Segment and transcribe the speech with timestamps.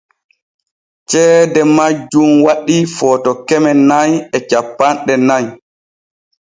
[1.09, 5.45] Ceede majjun waɗii Footo keme nay e cappanɗe nay.